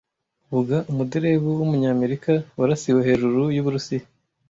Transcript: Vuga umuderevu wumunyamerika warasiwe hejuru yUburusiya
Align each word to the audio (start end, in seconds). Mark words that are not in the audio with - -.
Vuga 0.53 0.77
umuderevu 0.91 1.47
wumunyamerika 1.59 2.31
warasiwe 2.59 3.01
hejuru 3.09 3.39
yUburusiya 3.55 4.05